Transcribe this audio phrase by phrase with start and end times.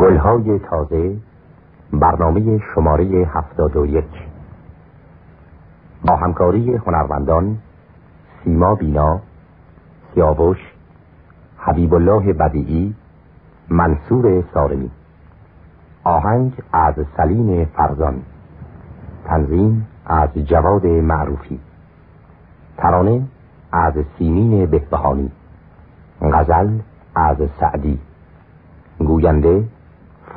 [0.00, 1.16] گلهای تازه
[1.92, 4.04] برنامه شماره هفتاد و یک.
[6.04, 7.58] با همکاری هنرمندان
[8.44, 9.20] سیما بینا
[10.14, 10.58] سیاوش
[11.58, 12.94] حبیب الله بدیعی
[13.68, 14.90] منصور سارمی
[16.04, 18.22] آهنگ از سلیم فرزان.
[19.24, 21.60] تنظیم از جواد معروفی.
[22.76, 23.22] ترانه
[23.72, 25.30] از سیمین بهبهانی.
[26.22, 26.78] غزل
[27.14, 27.98] از سعدی.
[28.98, 29.64] گوینده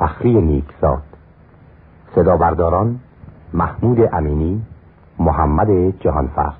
[0.00, 1.02] فخری نیکزاد.
[2.14, 3.00] صدا برداران
[3.54, 4.62] محمود امینی
[5.18, 5.70] محمد
[6.00, 6.59] جهانفرد.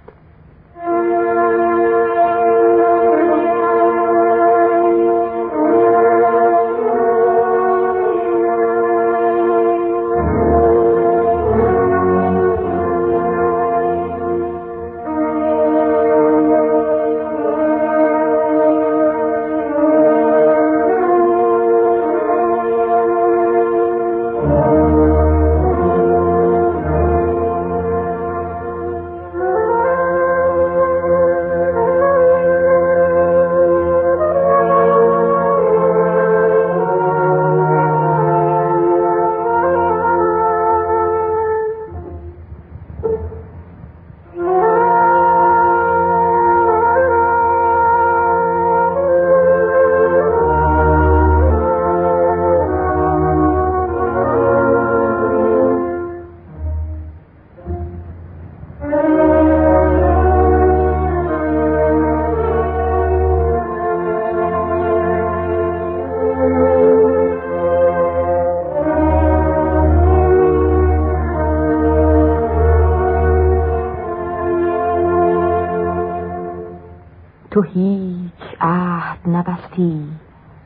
[77.50, 80.08] تو هیچ عهد نبستی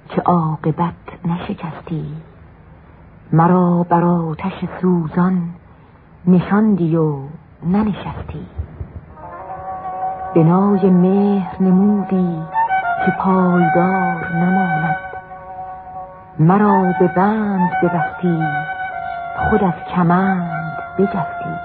[0.09, 2.17] که عاقبت نشکستی.
[3.33, 5.43] مرا بر آتش سوزان
[6.27, 7.19] نشاندی و
[7.63, 8.47] ننشستی.
[10.35, 12.43] بنای مهر نمودی
[13.07, 14.97] که پایدار نماند.
[16.39, 18.43] مرا به بند ببستی
[19.37, 21.64] خود از کمند بجستی.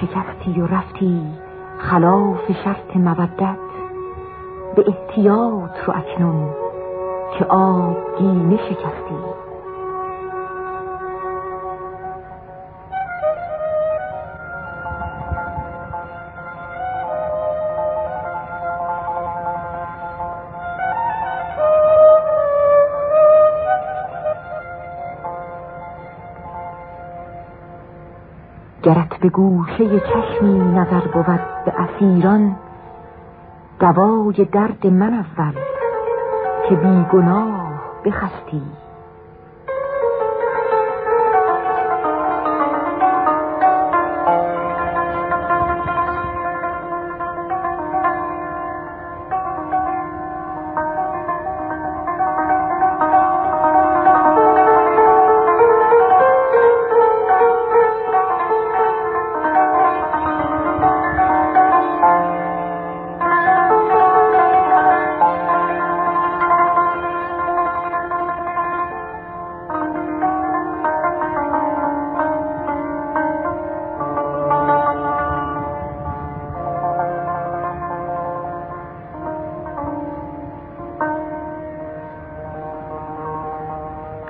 [0.00, 1.20] شکستی و رفتی
[1.78, 3.58] خلاف شرط مودت
[4.76, 6.48] به احتیاط رو اکنون
[7.38, 9.29] که آب گینه شکستی.
[28.82, 32.56] گرت به گوشه چشمی نظر بود به اسیران
[33.80, 35.54] دوای درد من اول
[36.68, 37.70] که بیگناه
[38.04, 38.62] بخستی.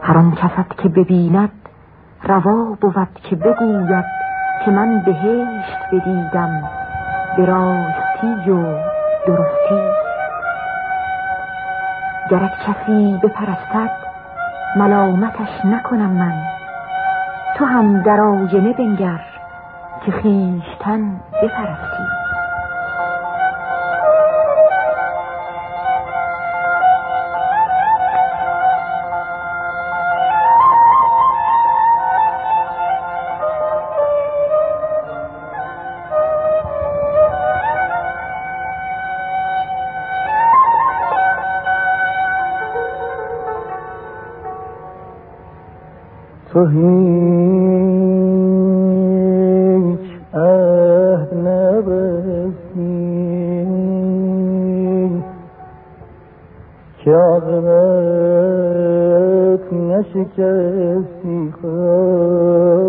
[0.03, 1.53] هر آن کست که ببیند
[2.23, 4.05] روا بود که بگوید
[4.65, 6.63] که من بهشت بدیدم
[7.37, 8.79] به راستی و
[9.27, 9.91] درستی.
[12.31, 13.91] گرک کسی بپرستد
[14.77, 16.43] ملامتش نکنم من.
[17.57, 19.21] تو هم در آینه بنگر
[20.07, 22.20] که خیشتن بپرستی.
[46.61, 46.81] تو هیچ
[57.05, 57.73] که عاقبت
[59.73, 62.81] نشکستی خود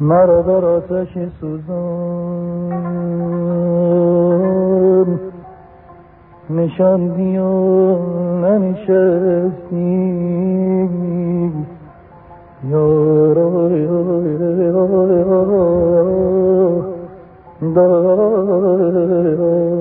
[0.00, 2.76] مرا در آتش سوزان.
[6.50, 7.96] نشاندی و
[8.40, 10.06] ننشستی.
[12.70, 13.68] یارا
[17.74, 19.75] بنای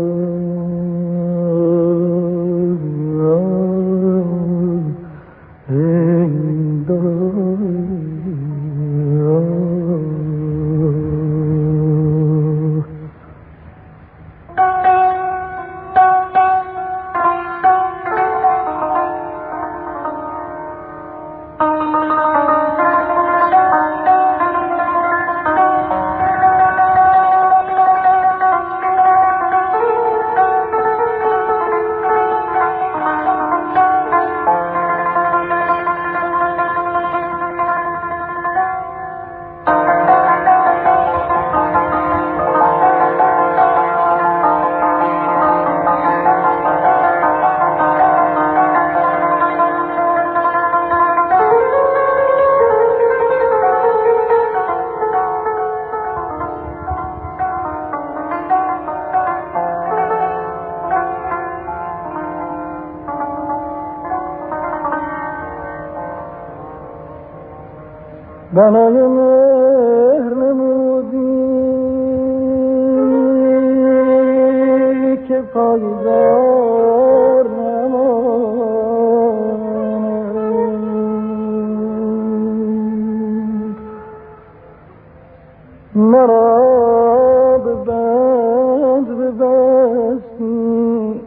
[85.96, 91.22] مرا به بند ببستی.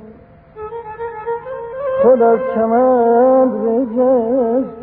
[2.02, 4.77] خود از کمند بجستی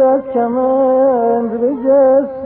[0.00, 0.36] خود
[1.90, 2.39] از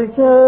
[0.00, 0.39] دلم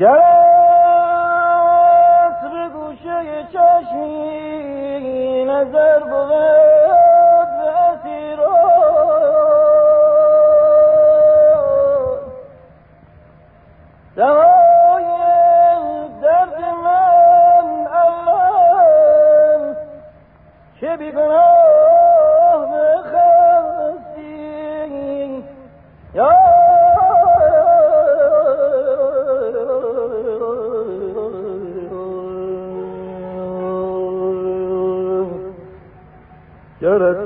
[0.00, 0.39] जय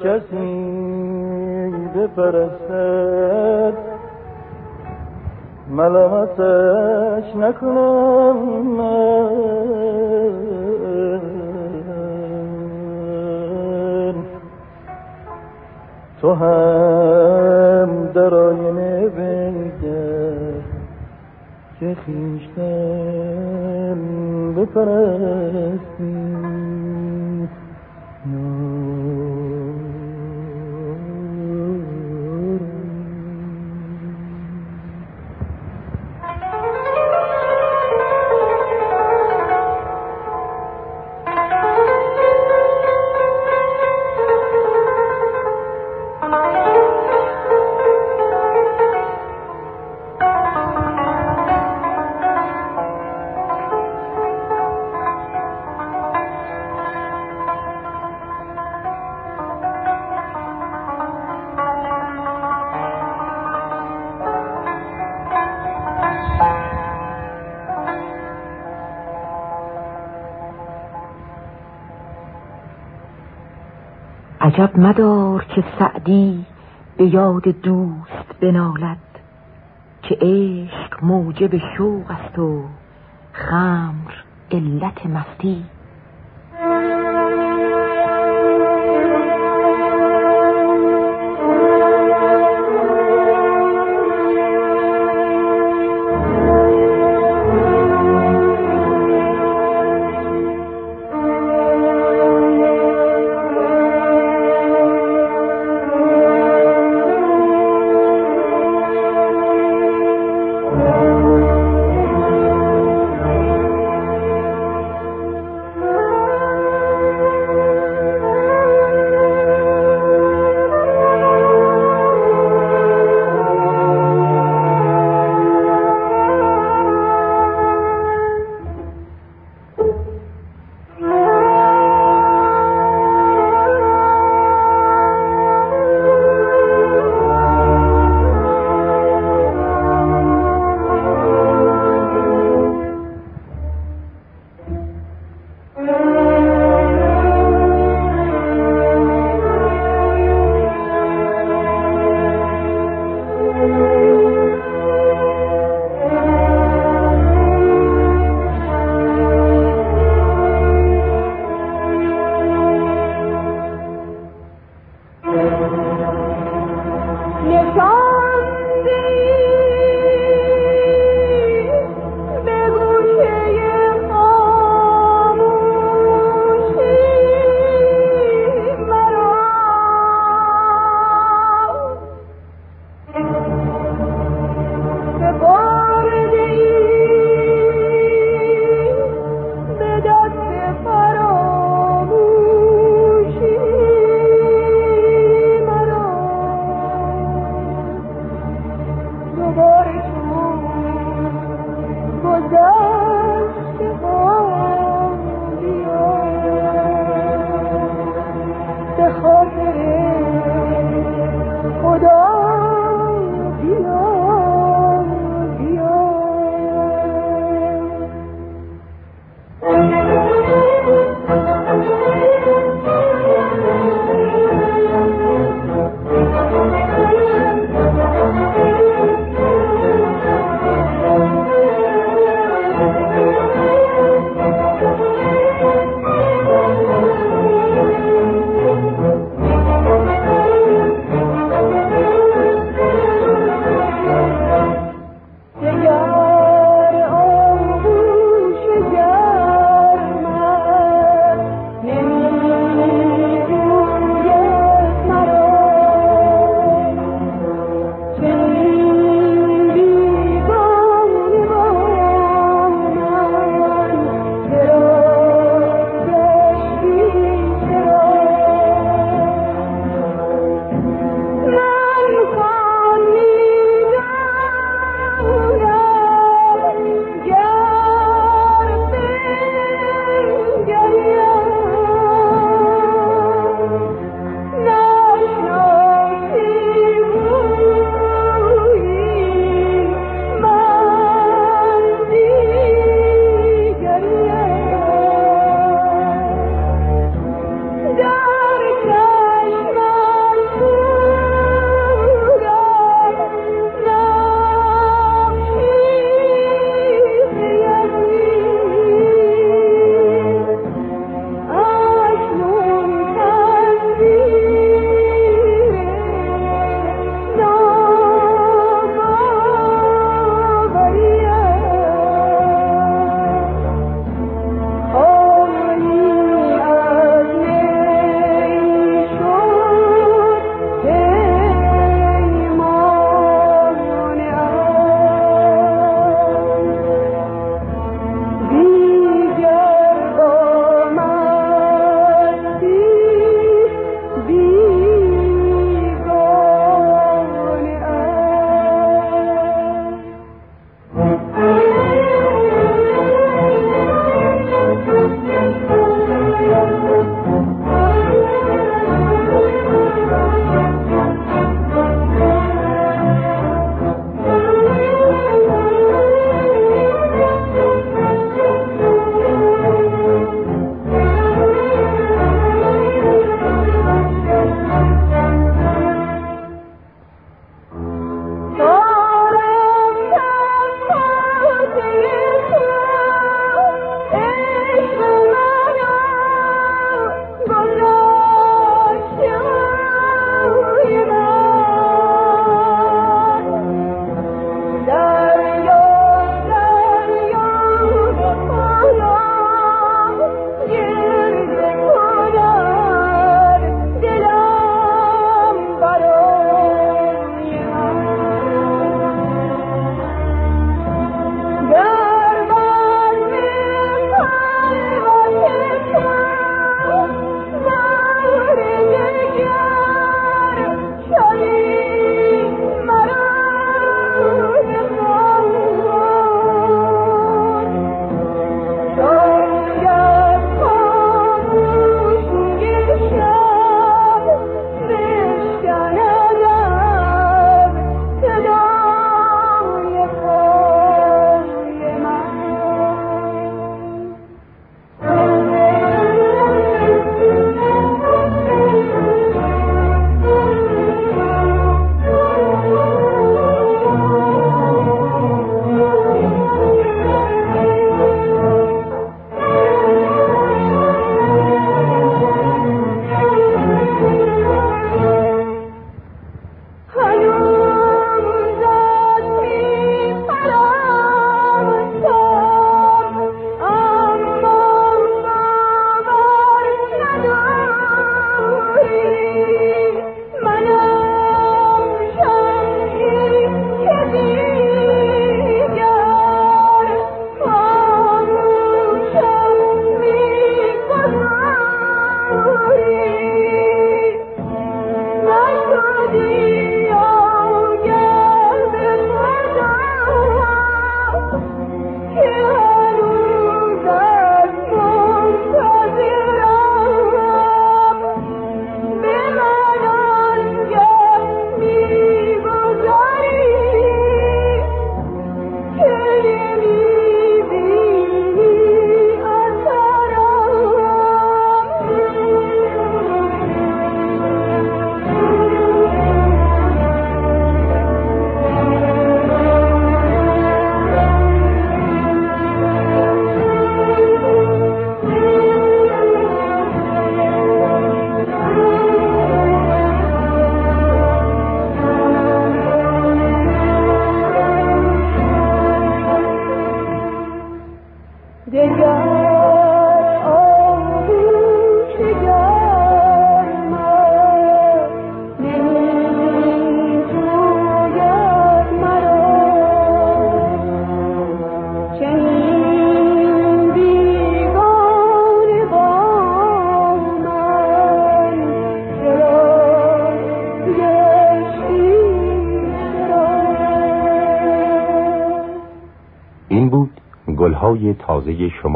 [0.04, 3.75] کسی بپرستد.
[5.70, 8.37] ملامتش نکنم.
[8.76, 8.94] من
[16.20, 20.54] تو هم در آینه بنگر
[21.80, 23.99] که خیشتن
[24.56, 26.25] بپرستی.
[74.44, 76.44] عجب مدار که سعدی
[76.96, 78.98] به یاد دوست بنالد
[80.02, 82.64] که عشق موجب شوق است و
[83.32, 84.12] خمر
[84.50, 85.64] علت مستی.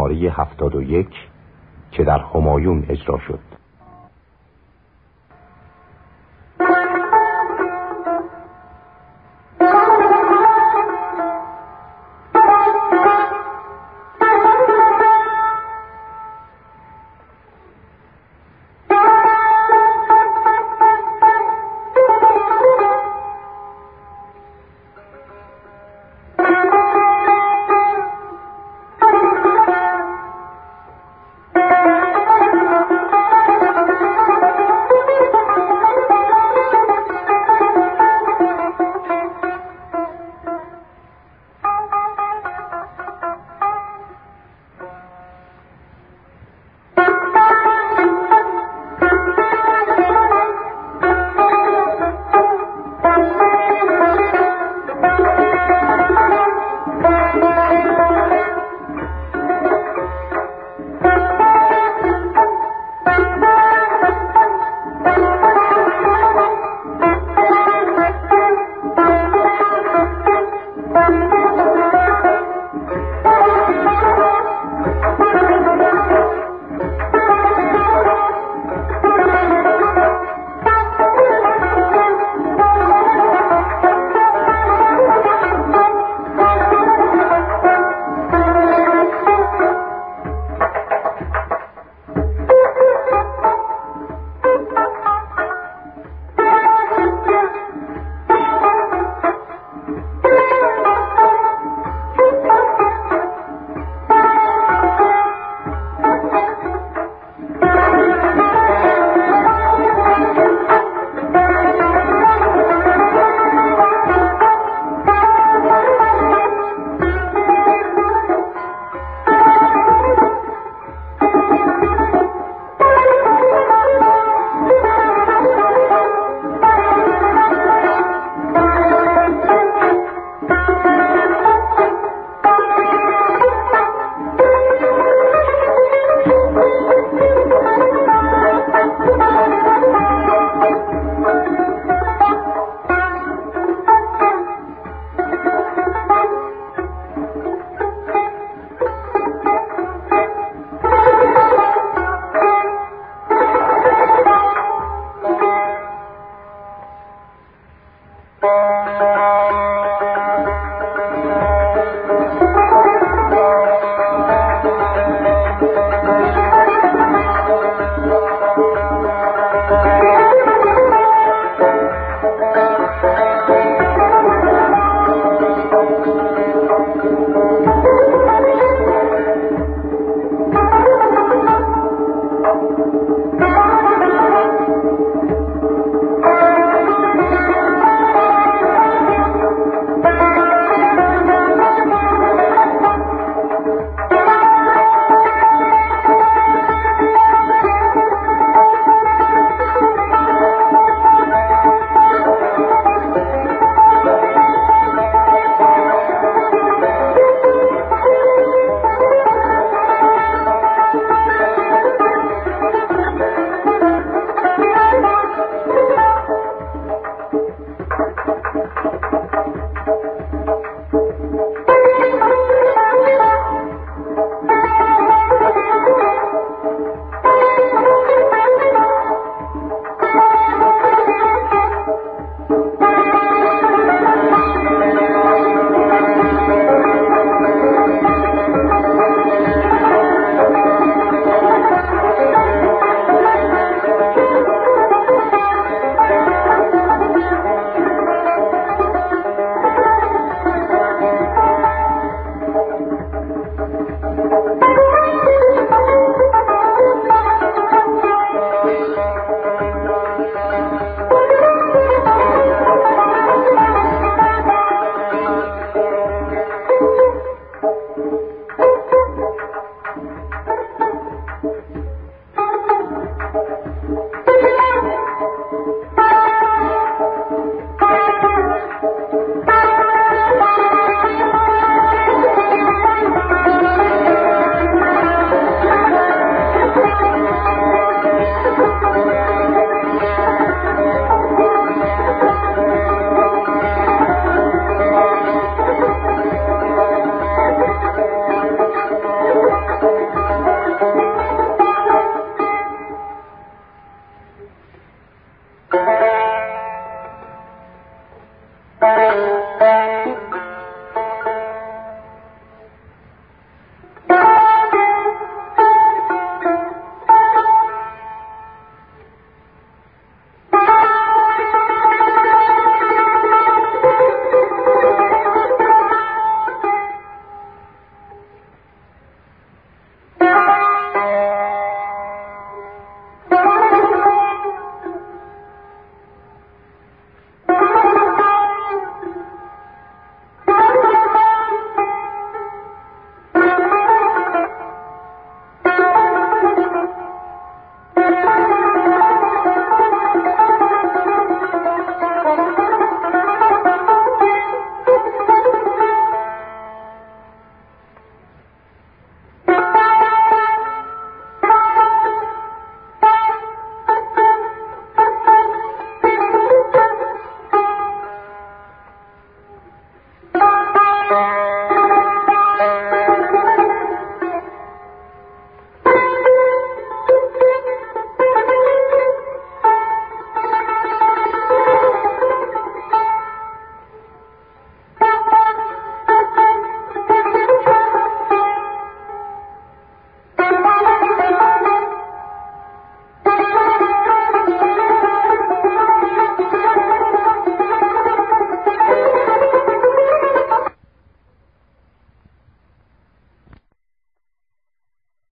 [0.09, 1.07] شماره 71
[1.92, 3.48] که در همایون اجرا شد.